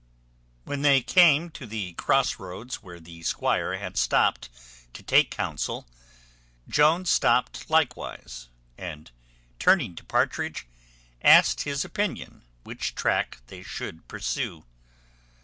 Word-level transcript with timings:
When 0.63 0.81
they 0.81 1.03
came 1.03 1.51
to 1.51 1.67
the 1.67 1.93
cross 1.93 2.39
roads 2.39 2.81
where 2.81 2.99
the 2.99 3.21
squire 3.21 3.77
had 3.77 3.97
stopt 3.97 4.49
to 4.95 5.03
take 5.03 5.29
counsel, 5.29 5.85
Jones 6.67 7.11
stopt 7.11 7.69
likewise, 7.69 8.49
and 8.79 9.11
turning 9.59 9.93
to 9.97 10.03
Partridge, 10.03 10.65
asked 11.21 11.65
his 11.65 11.85
opinion 11.85 12.41
which 12.63 12.95
track 12.95 13.41
they 13.45 13.61
should 13.61 14.07
pursue. 14.07 14.65